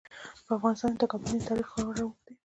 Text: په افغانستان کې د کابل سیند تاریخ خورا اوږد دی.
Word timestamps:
په 0.45 0.51
افغانستان 0.57 0.91
کې 0.93 0.99
د 1.01 1.09
کابل 1.11 1.25
سیند 1.31 1.47
تاریخ 1.49 1.67
خورا 1.71 2.01
اوږد 2.03 2.21
دی. 2.25 2.33